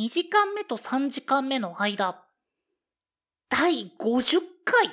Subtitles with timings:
[0.00, 2.22] 2時間目と3時間目の間、
[3.50, 4.88] 第50回。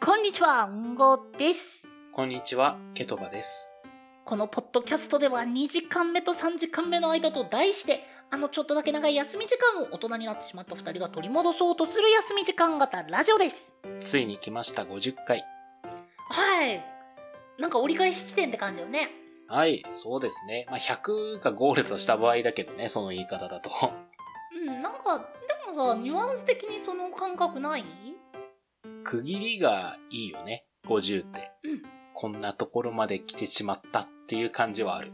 [0.00, 1.88] こんにちは、んごです。
[2.12, 3.72] こんにちは、ケトバです。
[4.24, 13.74] このポッドキャストでは2時間目と3時間目の間と題して、あのちょっとだけ長い休み時間を大人になってしまった2人が取り戻そうとする休み時間型ラジオです。
[13.98, 15.44] ついに来ました50回。
[16.28, 16.84] はい。
[17.58, 19.19] なんか折り返し地点って感じよね。
[19.50, 20.64] はい、そうですね。
[20.70, 23.70] まあ、100がゴールとした場合だけどね、その言い方だと。
[24.54, 25.26] うん、なんか、で
[25.66, 27.84] もさ、ニュアンス的にその感覚ない？
[29.02, 31.50] 区切りがいいよね、50って。
[31.64, 31.82] うん。
[32.14, 35.10] こんなところまで来てしまったっていう感じはある。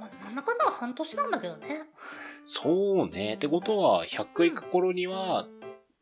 [0.00, 1.82] まあ、なんだかんだ半年なんだけどね。
[2.42, 3.34] そうね。
[3.34, 5.46] ってことは、100行く頃には、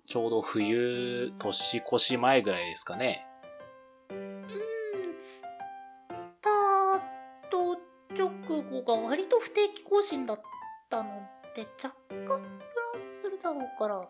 [0.06, 3.26] ちょうど冬、年越し前ぐらいですかね。
[8.76, 10.40] 直後が割と不定期更新だっ
[10.90, 11.10] たの
[11.54, 12.42] で、若干プ
[12.94, 14.06] ラスするだろうから、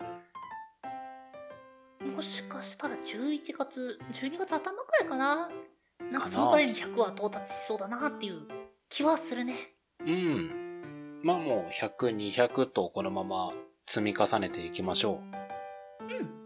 [2.11, 5.49] もしかしたら11月、12月頭くらいかな。
[6.11, 8.43] なんかそのくらいに100は到達しそうだなっていう
[8.89, 9.55] 気はするね。
[10.01, 11.21] うん。
[11.23, 13.53] まあもう100、200とこのまま
[13.87, 15.21] 積み重ねていきましょ
[16.11, 16.13] う。
[16.13, 16.37] うん。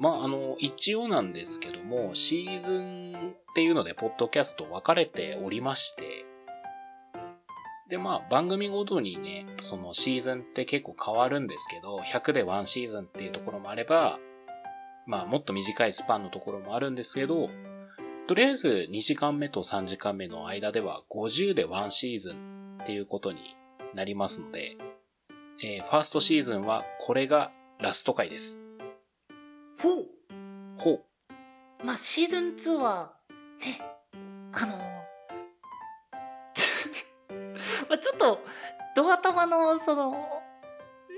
[0.00, 6.02] まあ、あの、一応なんですけども、シーズンっていうので、ポッドキャスト分かれておりまして、
[7.90, 14.18] で、まあ、番組ごとにね、そのシーズンって結構変わるんですけど、100で1シーズンっていうところもあれば、
[15.06, 17.50] まあ、もっと短いスパンのところもあるんですけど、
[18.28, 23.56] とりあえず2時間目と3時間目の間では50で1シーズンっていうことに
[23.92, 24.76] なりますので、
[25.64, 28.60] えーファーストシーズンはこれがラスト回です。
[29.80, 30.06] ほう。
[30.78, 31.84] ほう。
[31.84, 33.14] まあ、シーズン2は、
[33.60, 33.82] ね、
[34.52, 34.89] あのち
[38.00, 38.44] ちょっと、
[38.96, 40.12] ドア頭の、その、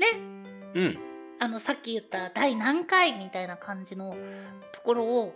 [0.01, 0.19] ね、
[0.75, 0.99] うん。
[1.39, 4.17] あの、さっき言った第何回みたいな感じの
[4.73, 5.35] ところを、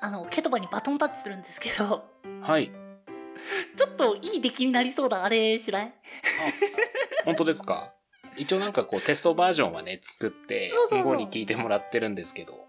[0.00, 2.04] あの、ケトバにバトンタッチするんですけど、
[2.42, 2.70] はい。
[3.76, 5.94] ちょっといい出来になりそうだ、あれしない？
[7.24, 7.92] 本当ですか？
[8.36, 12.64] 一応なんかこうテストバージョンはね、作ってそうそう、に聞いてもらってるんですけど。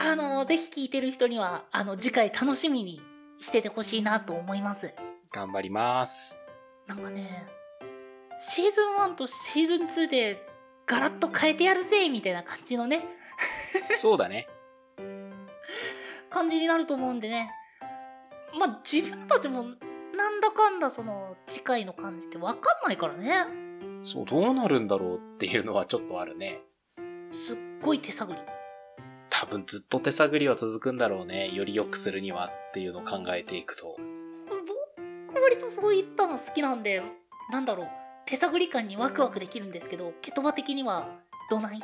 [0.00, 3.02] あの、ぜひ聞いてる人には、あの、次回楽しみに
[3.40, 4.94] しててほしいなと思います。
[5.30, 6.38] 頑張ります。
[6.86, 7.46] なんかね、
[8.38, 10.46] シーズン1とシーズン2で
[10.86, 13.04] ガラッと変えてやるぜみたいな感じのね、
[13.96, 14.48] そうだね。
[16.30, 17.50] 感じになると思うんでね。
[18.58, 19.64] まあ、自分たちも
[20.16, 23.46] なんだかんだその次回の感じってわかんないからね。
[24.02, 26.60] そう、どうなるんだろうっていうのはちょっとあるね。
[27.32, 28.40] すっごい手探り。
[29.30, 31.50] 多分ずっと手探りは続くんだろうね。
[31.54, 33.96] より良くするにはっていうのを考えていくと。
[35.38, 37.00] 僕割とそういったの好きなんで、
[37.52, 37.88] なんだろう、
[38.26, 41.08] 手探り感にワクワクできるんですけど、ケトバ的には
[41.48, 41.78] どない？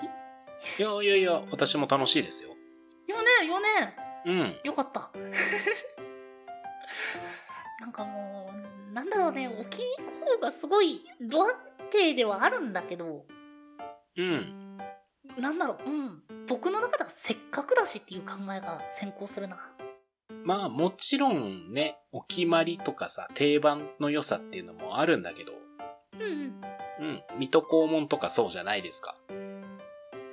[0.79, 2.51] よいやいやいや、私も楽しいですよ。
[2.51, 2.55] ね
[3.47, 4.57] よねうん。
[4.65, 5.11] よかった。
[7.81, 8.53] なんかも
[8.91, 11.55] う、なんだろうね、お気に入り方がすごいド安
[11.91, 13.25] 定ではあるんだけど、
[14.17, 14.79] うん。
[15.39, 16.23] なんだろう、うん。
[16.49, 19.71] 僕の中ではせっかくだしっていう考えが先行するな。
[20.45, 25.53] まあもちろんね、お決まりとかさ、定番の良さっていうのもあるんだけど、
[26.15, 26.61] うんうん。
[27.01, 27.23] うん。
[27.39, 29.17] 水戸黄門とかそうじゃないですか。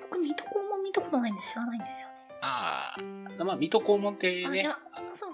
[0.09, 2.15] 僕、水戸黄門見たことないんで知らないんですよね。
[2.41, 2.95] あ
[3.39, 3.43] あ。
[3.43, 4.77] まあ水戸黄門ってねあいや、
[5.13, 5.31] そう。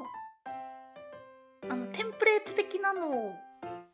[1.69, 3.33] あの、テンプレート的なのを、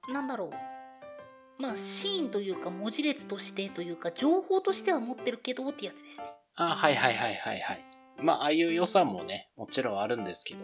[0.10, 1.62] なんだろう。
[1.62, 6.26] まあ、シーンというか、文字列としてというか、情報としては持ってるけどってやつですね。
[6.56, 7.93] あはいはいはいはいはい。
[8.24, 10.64] まあ、ああいう良さもね、もちろんあるんですけど、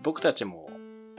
[0.00, 0.70] 僕たちも、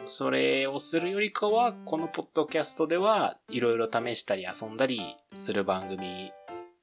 [0.08, 6.32] それをするよりかは、このポッドキャストでは、いろいろ試したり遊んだりする番組、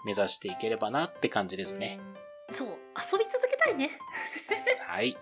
[0.05, 1.99] 目指していければなって感じですね。
[2.51, 3.91] そう、遊び続けたいね。
[4.87, 5.17] はい。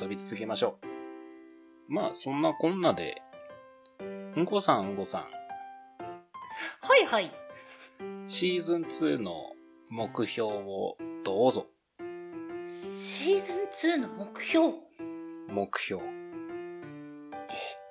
[0.00, 1.92] 遊び続けましょう。
[1.92, 3.20] まあ、そんなこんなで、
[4.38, 7.32] んこさんんこさん、はいはい。
[8.28, 9.56] シーズン2の
[9.90, 11.66] 目標をどうぞ。
[12.64, 14.74] シーズン2の目標。
[15.48, 16.02] 目標。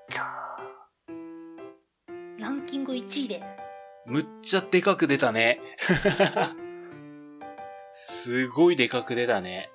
[0.10, 0.60] じゃあ、
[2.40, 3.44] ランキング1位で。
[4.08, 5.60] むっちゃでかく出たね。
[7.94, 9.70] すごいでかく出たね。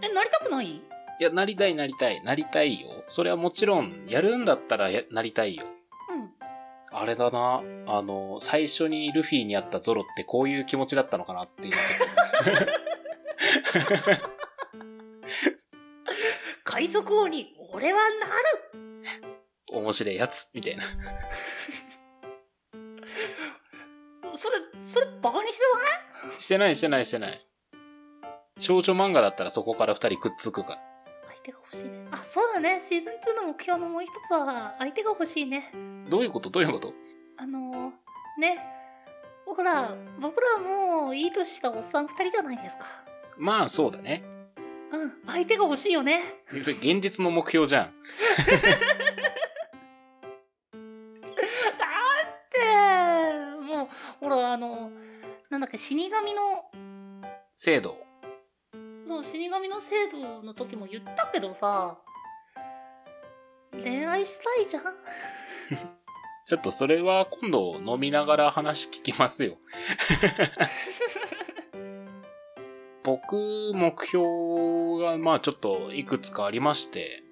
[0.00, 0.66] え、なりたくない？
[0.68, 0.82] い
[1.18, 2.22] や、なりたいなりたい。
[2.22, 3.02] なりたいよ。
[3.08, 5.64] それはもちろん、やるんだったらやなりたいよ。
[6.10, 6.30] うん。
[6.92, 7.62] あれだな。
[7.88, 11.74] あの、最初にルフィにあったゾロってこういう気持ちだったのかなっていう。
[16.64, 18.12] 海賊王に俺はなる
[19.72, 20.82] 面白いやつ、みたいな。
[24.34, 25.62] それ、それバカにして
[26.28, 26.40] ない？
[26.40, 27.46] してないしてないしてない。
[28.58, 30.80] 少女漫画だったらそこから二人くっつくから。
[31.28, 32.06] 相手が欲しいね。
[32.10, 32.80] あ、そうだね。
[32.80, 35.70] シーズン2の目標のもう一つは、相手が欲しいね。
[36.08, 36.50] どういうこと？
[36.50, 36.92] どういうこと？
[37.38, 38.62] あのー、ね。
[39.46, 42.84] ほら、僕らもういい年したおっさん二人じゃないですか。
[43.38, 44.24] まあそうだね。
[44.92, 46.20] うん、相手が欲しいよね。
[46.50, 47.86] 現実の目標じゃん。
[47.86, 47.88] っ
[52.50, 52.60] て、
[53.62, 53.88] もう、
[54.20, 54.90] ほら、あの、
[55.48, 56.40] なんだっけ、死神の、
[57.56, 57.96] 制度。
[59.06, 61.98] そう、死神の制度の時も言ったけどさ、
[63.72, 64.82] 恋愛したいじゃん
[66.46, 69.56] ちょっとそれは今度飲みながら話聞きますよ。
[73.04, 77.22] 僕、目標がまあちょっといくつかありまして。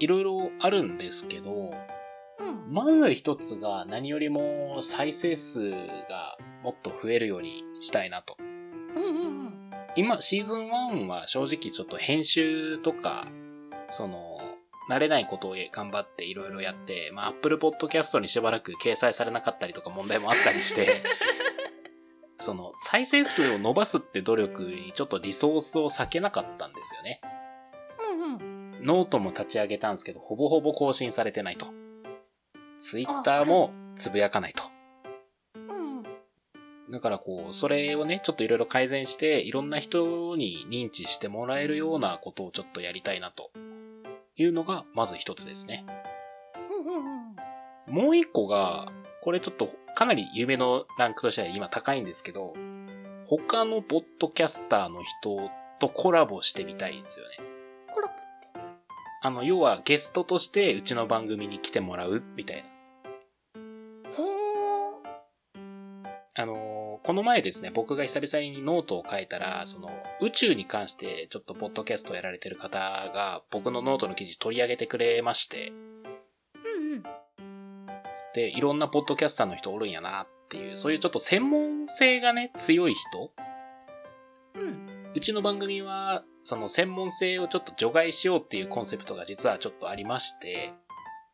[0.00, 1.72] いろいろあるんですけど、
[2.38, 2.72] うん。
[2.72, 8.36] まず一つが何よりも再生数がもっと増えるようにしたいなと。
[9.96, 13.26] 今、シーズン1は正直ちょっと編集とか、
[13.88, 14.38] その、
[14.88, 21.02] 慣れないことを頑張っていろいろやって、まあ、Apple Podcast にしばらく掲載されなかったりとか問題もあったりして、
[22.48, 27.20] その、再生数を伸ばすって努力にちょっとリソースを避けなかったんですよね。
[28.10, 28.86] うんうん。
[28.86, 31.66] ノートも立ち上げたんですけど、ほぼほぼ更新されてないと。
[32.80, 34.64] Twitter もつぶやかないと。
[35.56, 36.02] うん。
[36.90, 43.50] だからこう、それをね、ちょっといろいろ改善して、いろんな人に認知してもらえるようなことをちょっとやりたいなと
[44.36, 45.84] いうのが、まず一つですね。
[47.86, 48.90] もう一個が、
[49.22, 52.54] これちょっとかなり夢のランクとしては今高いんですけど、
[53.26, 57.36] 他のポッドキャスターの人とコラボしてみたいんですよね。
[57.94, 58.12] コラボ
[59.22, 62.62] あの、要はゲストとしてうちの番組に来てもらうみたいな。
[64.14, 64.28] ほー。
[66.34, 66.78] あのー
[67.08, 69.90] この前ですね、僕が久々にノートを書いたら、その、
[70.20, 72.78] 宇宙に関してちょっとポッドキャストをやられてる方
[73.14, 75.72] が、僕のノートの記事取り上げてくれまして、
[78.36, 83.32] いろんなポッドキャスターの人おるんやなっていう、そういうちょっと専門性がね、強い人
[84.54, 85.12] うん。
[85.14, 90.72] うちの番組は、その専門性をちょっと除外しようっていうコンセプトが実はちょっとありまして、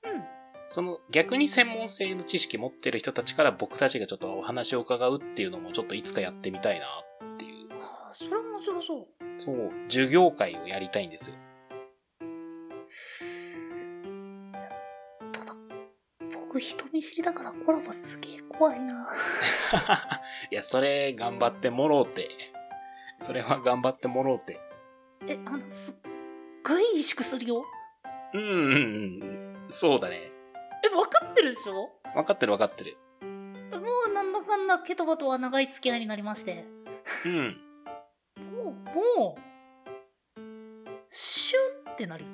[0.04, 0.24] うん。
[0.68, 6.86] その逆に専門性の知識持ってる人たちから僕たちがちょっとお話を伺うっていうのもちょっといつかやってみたいな
[7.34, 7.68] っていう。
[7.80, 9.06] ああ、それは面白そう。
[9.38, 11.36] そう、授業会をやりたいんですよ。
[16.54, 19.08] 僕人見知りだからコラボすげえ怖いな。
[20.52, 22.28] いや、それ頑張ってもろうて。
[23.18, 24.60] それは頑張ってもろうて。
[25.26, 25.94] え、あの、すっ
[26.64, 27.64] ごい萎縮するよ。
[28.34, 29.66] うんうんうん。
[29.68, 30.30] そうだね。
[30.84, 31.90] え、分かってるでしょ？
[32.14, 32.96] わかってるわかってる。
[33.20, 36.64] もうなんだかんだケトバとは長い付き合いになりまして。
[37.24, 37.60] うん。
[38.52, 38.74] もう、
[39.16, 39.36] も
[40.36, 40.40] う、
[41.10, 42.30] シュンってなるよ。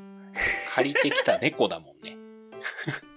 [0.75, 2.19] 借りてきた猫だもんね。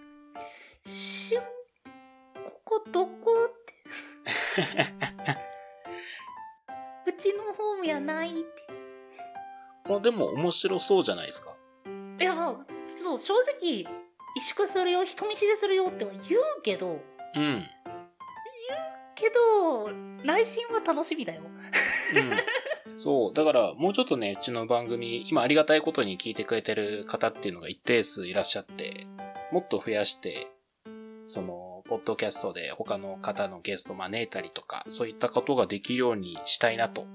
[2.94, 3.12] どこ
[3.50, 3.74] って。
[7.06, 8.40] うちのホームやないって。
[9.90, 11.58] まあでも面白そうじゃないですか。
[12.20, 12.36] いや、
[12.98, 13.86] そう、正直、萎
[14.40, 17.02] 縮するよ、人見知りするよっては言うけど、
[17.36, 17.68] うん。
[19.16, 19.90] けど、
[20.24, 21.42] 来週は楽しみだよ。
[22.92, 23.00] うん。
[23.00, 23.34] そう。
[23.34, 29.08] だから、もうちょっとね、うちの番組、今ありがたいことに聞いてくれてる方っていうのが一定数いらっしゃって、
[29.52, 30.48] もっと増やして、
[31.28, 37.06] その、ポッドキャストで他の方のゲスト招いたりとか、そういったことができるようにしたいなと。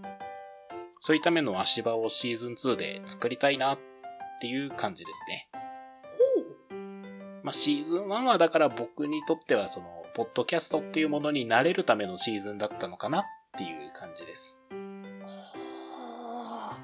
[1.00, 3.78] そういうための足場をシーズン2で作りたいなっ
[4.40, 5.48] ていう感じですね。
[6.70, 6.74] ほう。
[7.44, 13.24] まあ、シーズン1はだから僕にとってはその、ポッドキャストっていうものに慣れるためのシーズンだったのかなっ
[13.56, 14.60] ていう感じです。
[15.22, 16.78] はあ。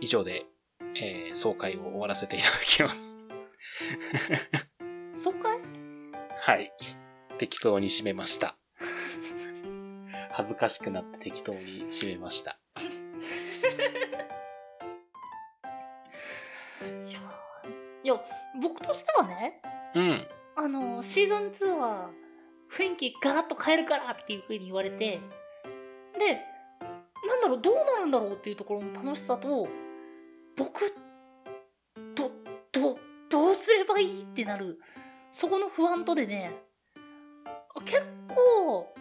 [0.00, 0.46] 以上で、
[0.94, 3.18] えー、総会を終わらせていただきます。
[5.12, 5.87] そうかい
[6.48, 6.72] はい。
[7.36, 8.56] 適当に締めました。
[10.32, 12.58] 恥ずかしくなって適当に締めました。
[12.80, 12.84] い
[17.12, 18.18] やー、いや、
[18.62, 19.60] 僕としてはね、
[19.94, 20.26] うん。
[20.56, 22.10] あの、シーズン2は
[22.70, 25.20] 雰囲気ガラッと変えるからっていう風に言われて、
[26.18, 26.40] で、
[27.26, 29.68] なんだろう、どうなるんだろうっていうところの楽しさと、
[30.56, 30.80] 僕、
[32.14, 32.30] ど、
[32.72, 34.80] ど、どうすればいいってなる、
[35.30, 36.52] そこの不安とでね、
[37.84, 38.94] 結構、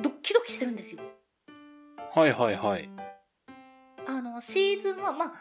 [0.00, 1.02] ドッキドキしてるんですよ。
[2.12, 2.88] はいはいはい。
[4.06, 5.32] あの、シーズンは、まあ、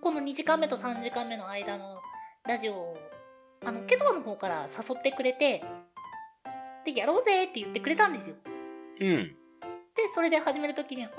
[0.00, 2.00] この2時間目と3時間目の間の
[2.46, 2.96] ラジオ、
[3.64, 5.62] あの、ケトバの方から誘ってくれて、
[6.84, 8.36] で、やろうぜって言ってくれたんですよ。
[9.00, 9.36] うん。
[9.94, 11.10] で、それで始めるときに、うん。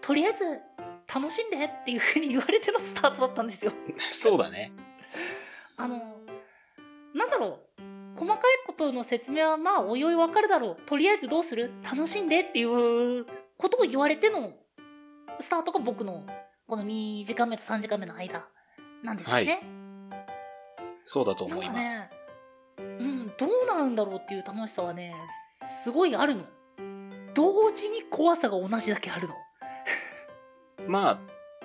[0.00, 0.44] とりあえず、
[1.12, 3.72] 楽しんでっていう風に言われてのスタートだったんですよ。
[4.12, 4.72] そうだね。
[5.76, 6.19] あの、
[7.30, 7.60] なんだろ
[8.16, 8.18] う？
[8.18, 10.76] 細かいことの説明はまあおいおいわかるだろう。
[10.86, 11.72] とりあえずどうする？
[11.82, 13.24] 楽しんでっていう
[13.56, 14.52] ことを言われての
[15.38, 16.24] スタートが僕の
[16.66, 18.48] この2時間目と3時間目の間
[19.02, 19.62] なんですよね。
[21.04, 22.02] そうだと思います。
[22.02, 22.10] ね、
[22.78, 25.14] うん、どうなるんだろうっていう楽しさはね、
[25.82, 26.44] すごいあるの。
[27.34, 29.34] 同時に怖さが同じだけあるの。
[30.86, 31.20] まあ、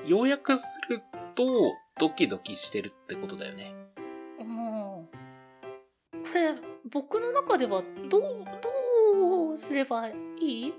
[0.06, 1.02] 要約する
[1.36, 1.44] と、
[2.00, 3.74] ドキドキしてるってことだよね。
[4.40, 4.85] うん。
[6.36, 6.54] これ、
[6.92, 8.22] 僕の中では、どう、
[9.22, 10.74] どうすればいい？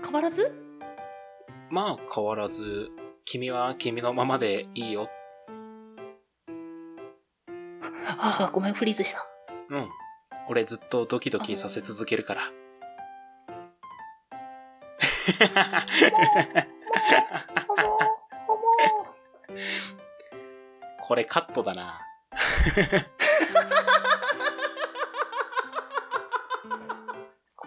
[0.00, 0.52] 変わらず？
[1.70, 2.88] まあ、変わらず、
[3.24, 5.10] 君は君のままでいいよ。
[8.16, 9.26] ああ、ごめん、フリーズした。
[9.70, 9.88] うん。
[10.48, 12.42] 俺ずっとドキドキさせ続けるから。
[21.02, 21.98] これカットだな。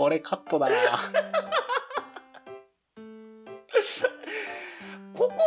[0.03, 0.75] これカットだな。
[5.13, 5.38] ここカッ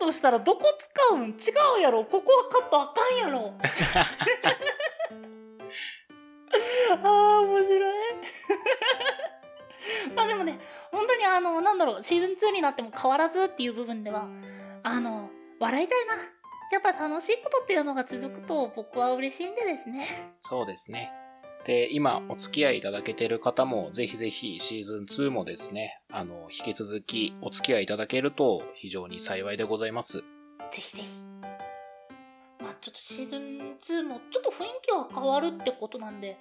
[0.00, 1.32] トしたらどこ使うん？
[1.32, 1.34] 違
[1.78, 3.52] うやろここはカットあかんやろ
[7.04, 7.94] ああ、面白い。
[10.16, 10.58] まあでもね、
[10.90, 14.28] 本当にあの、なんだろう、シーズン2になっても変わらずっていう部分では、
[14.82, 15.28] あの、
[15.60, 16.14] 笑いたいな。
[16.72, 20.34] やっぱ楽しいことっていうのが続くと僕は嬉しいんでですね。
[20.40, 21.12] そうですね。
[21.66, 30.18] で、今お付き合いいただけてる方も、ぜひぜひシーズン2もですね、あの、引き続きお付き合いいただけると非常に幸いでございます。
[30.18, 30.24] ぜ
[30.70, 31.24] ひぜひ。
[32.60, 36.38] まあちょっとシーズン2もちょっと雰囲気は変わるってことなんで、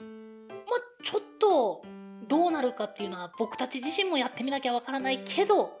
[0.00, 1.82] まあちょっと
[2.26, 5.78] どうなるかっていうのは僕たち自身もやってみなきゃわからないけど、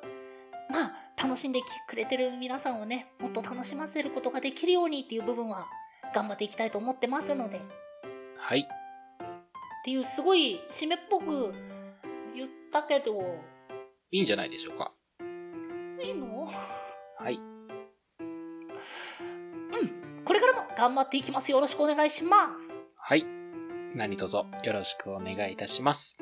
[0.68, 5.66] まあ楽しんでくれてる皆さんをね、もっと楽しませることができるようにっていう部分は
[6.14, 7.62] 頑張っていきたいと思ってますので、
[8.48, 8.68] はい。
[9.84, 11.52] ていうすごい締めっぽく
[12.32, 13.20] 言ったけど、
[14.12, 14.92] いいんじゃないでしょうか。
[16.00, 16.48] いいの？
[17.18, 17.34] はい。
[17.34, 17.42] うん。
[20.24, 21.50] これからも頑張っていきます。
[21.50, 22.80] よろしくお願いします。
[22.94, 23.26] はい。
[23.96, 26.16] 何卒よろしくお願いいたします。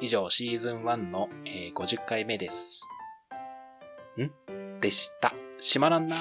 [0.00, 2.86] 以上、シーズン1の、えー50回目です。
[4.16, 4.30] ん？
[4.78, 5.34] でした。
[5.58, 6.20] 閉まらんなケ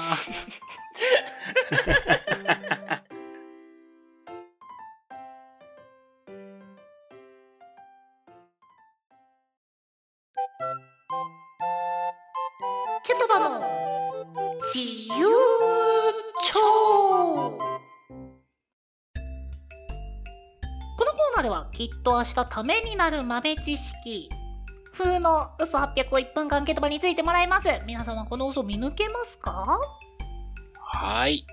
[21.84, 24.30] きっと明日ためになる豆知識。
[24.94, 27.68] 風の嘘800を1分間ケトバについてもらいます。
[27.86, 29.78] 皆さんはこの嘘見抜けますか？
[30.80, 31.46] はい。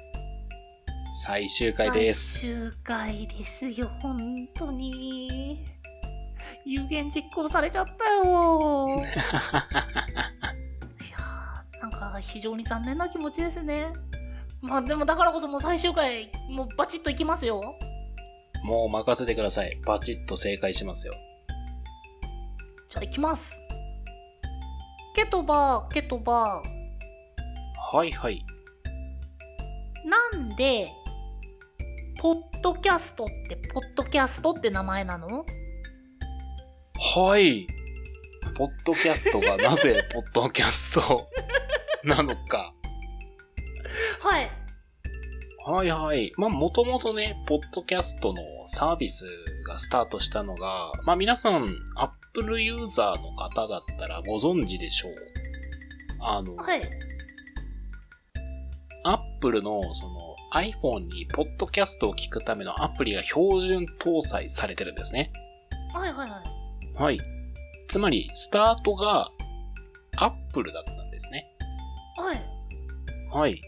[1.24, 2.38] 最終回です。
[2.38, 3.90] 最終回ですよ。
[4.00, 4.16] 本
[4.54, 5.66] 当に。
[6.64, 7.92] 有言実行されちゃった
[8.28, 9.00] よ。
[9.02, 13.92] いやーなんか非常に残念な気持ちですね。
[14.62, 17.74] まあでもだからこそもう最終回もうバチッといきますよ
[18.62, 19.70] もう任せてください。
[19.86, 21.14] バチッと正解しますよ。
[22.90, 23.62] じゃあいきます
[25.14, 26.62] ケトバケトバ
[27.92, 28.44] はいはい。
[30.04, 30.88] なんで
[32.20, 35.44] ポッドキャストってポッドキャストって名前なの？
[37.16, 37.66] はい。
[38.56, 41.26] ポッドキャストがなぜポッドキャスト
[42.04, 42.72] なのか。
[44.20, 44.50] はい
[45.66, 46.32] はいはい。
[46.36, 49.26] まあ、もともとね、ポッドキャストのサービス
[49.66, 55.12] がスタートしたのが、まあ皆さん、Apple ユーザーの方だったらご存知でしょう。
[56.20, 56.82] あの、はい
[59.02, 65.32] Apple のその iPhone にポッドキャストを聞くためのアプリが標準搭載されてるんですね。
[65.94, 67.18] はいはいはいはい。
[67.88, 69.30] つまり、スタートが
[70.18, 71.46] Apple だったんですね。
[72.18, 72.42] はい
[73.32, 73.60] はい。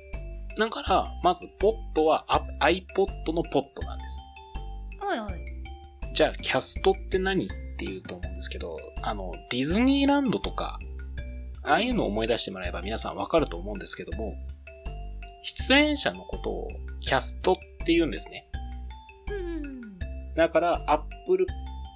[0.59, 4.27] だから、まず、ポッドはあ iPod のポッドなんです。
[5.01, 5.53] はいはい
[6.15, 10.79] じゃあ、キャストって何って言うと思うんですけど、あの、ディズニーランドとか、
[11.63, 14.35] ああいうのを思い出してもらえば皆さんわかると思うんですけども、
[15.43, 16.69] 出演者のことを
[17.01, 17.57] キャストっ
[17.87, 18.47] て言うんですね。
[19.31, 19.99] うん
[20.35, 21.47] だから、アップル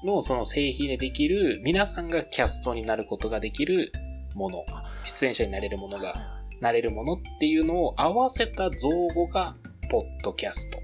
[0.04, 3.92] のその製品でできる、皆さんがキャストになることができる
[4.34, 4.64] もの、
[5.04, 9.54] 出演者になれるものが、なれるものっていうのを合わせた造語が
[9.90, 10.80] ポッドキャストっ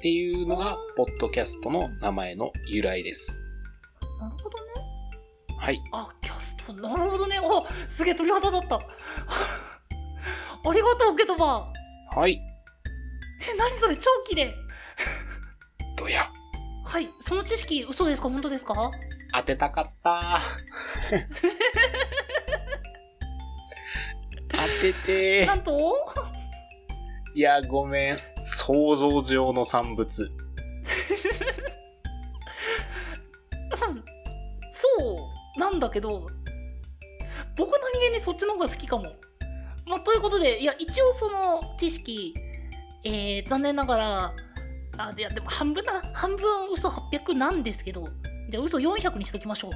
[0.00, 3.34] ていうのが、ポッドキャストの名前の由来です。
[4.20, 4.64] なるほどね。
[5.58, 5.80] はい。
[5.92, 7.40] あ、キャスト、なるほどね。
[7.40, 8.76] おすげえ鳥肌だった。
[8.78, 11.72] ありがとう、ケトバ。
[12.14, 12.34] はい。
[12.34, 14.54] え、何それ、超綺麗。
[15.96, 16.30] どや。
[16.84, 18.28] はい、その知識、嘘ですか？
[18.30, 18.90] 本当ですか？
[19.32, 20.40] 当てたかった。
[24.92, 25.96] 当ててなんと？
[27.34, 28.16] いや、ごめん。
[28.44, 30.24] 想像上の産物。
[30.24, 30.26] う
[33.92, 34.04] ん
[34.72, 34.86] そ
[35.56, 36.28] うなんだけど
[37.56, 39.04] 僕何気にそっちの方が好きかも。
[39.86, 42.34] まあ、ということでいや一応その知識、
[43.04, 44.34] えー、残念ながら
[44.98, 48.08] あいやでも半分だな半分嘘800なんですけど
[48.50, 49.72] じゃあ嘘400にしときましょう。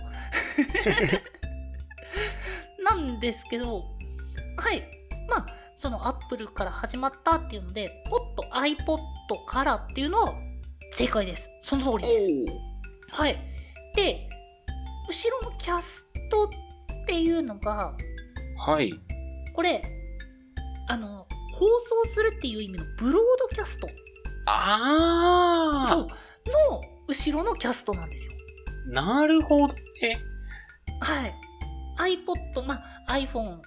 [2.82, 3.84] なんですけど
[4.56, 4.82] はい
[5.30, 8.98] まあそのアップルから始まったっていうのでポット iPod
[9.46, 10.34] からっていうのは
[10.92, 12.70] 正解ですその通りです。
[13.12, 13.38] はい。
[13.94, 14.28] で、
[15.08, 17.92] 後ろのキャストっていうのが、
[18.56, 18.92] はい。
[19.54, 19.82] これ、
[20.88, 21.26] あの、
[21.58, 21.66] 放
[22.04, 23.88] 送するっていう意味のブロードキャスト、
[24.46, 28.32] あそう、の後ろのキャストなんですよ。
[28.88, 28.92] う。
[28.92, 29.74] なるほどね。
[31.00, 31.34] はい。
[32.16, 33.60] iPod、まあ、iPhone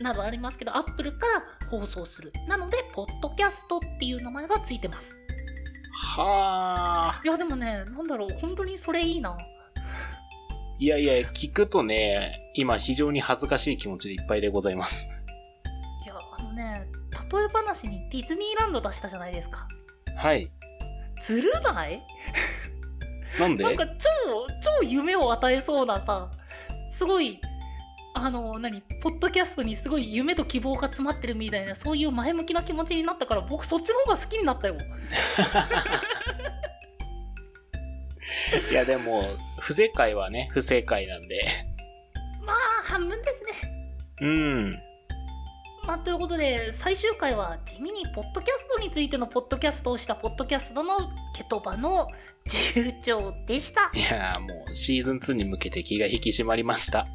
[0.00, 2.32] などありますけど、Apple から放送する。
[2.46, 5.16] なので、ポッドキャストっていう名前がついてます。
[5.92, 7.20] はあ。
[7.24, 9.36] いや、でもね、なんだろう、本当にそれいいな。
[10.78, 15.08] いやいや、聞くとね、今非常に恥ずかしい気持ちでいっぱいでございます。
[16.04, 16.86] いや、あのね、
[17.32, 19.66] 例え話にディズニーランド出したじゃないですか。
[20.16, 20.50] はい。
[21.20, 22.00] ずるない？
[23.40, 23.64] なんで？
[23.64, 24.08] なんか超
[24.82, 26.30] 超夢を与えそうなさ
[26.92, 27.40] すごい
[28.24, 28.82] あの何？
[29.02, 34.76] ポッドキャストにすごい夢と希望が詰まってるみたいなそういう前向きな気持ちになったから僕そっちの方が好きになったよ
[38.70, 39.24] いやでも、
[39.60, 41.40] 不正解はね、不正解なんで。
[42.44, 43.52] まあ半分ですね
[44.20, 44.87] うん。
[45.88, 50.92] まあということで最終回は地味にポッドキャストについてのポッドキャストをしたポッドキャストの
[51.34, 52.06] ケトバの
[52.74, 57.06] 重長でしたいやーもうシーズン2に向けて気が引き締まりました。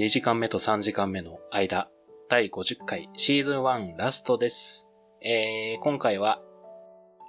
[0.00, 1.90] 2時間目と3時間目の間、
[2.30, 4.88] 第50回シーズン1ラストです。
[5.20, 6.40] えー、今回は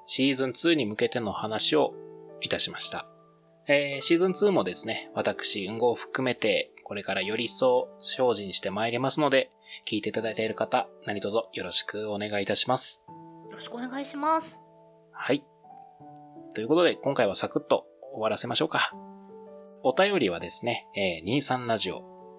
[0.06, 1.94] シーズン2に向けての話を
[2.40, 3.10] いたしました。
[3.68, 9.52] えー、シーズン2もですね、私、運動を含めて、これからより一層精進してまいりますので、
[9.86, 13.04] 聞いていただいている方、何卒よろしくお願いいたします。
[13.50, 14.62] よろしくお願いします
[15.12, 15.44] はい。
[16.56, 18.94] ということで、今回はサクッと終わらせましょうか。
[19.84, 21.26] お便りはですね、えー、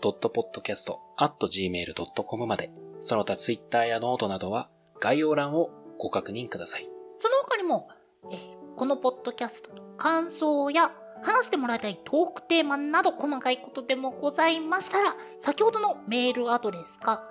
[0.03, 6.89] 23radio.podcast.gmail.com まで、その他ツイッターやノートなどは概要欄をご確認ください。
[7.19, 7.89] その他にも、
[8.31, 17.25] えーこのポッドキャストの感想や話してもらいたいトークテーマなど細かいことでもございましたら、先ほどのメールアドレスか、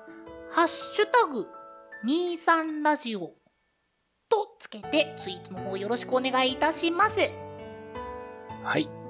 [0.52, 1.48] ハッシュタグ
[2.06, 3.34] 23ラジオ
[4.30, 7.20] とつけてツイートの方よろしくお願いいたします。
[8.64, 9.01] はい。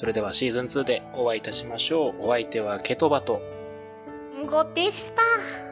[0.00, 2.14] それではシーズン2でお会いいたしましょう。
[2.20, 3.42] お相手はケトバと、
[4.48, 5.69] ごでした。